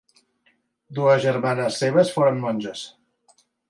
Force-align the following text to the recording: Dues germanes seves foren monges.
Dues 1.01 1.21
germanes 1.27 1.79
seves 1.85 2.13
foren 2.19 2.43
monges. 2.49 2.87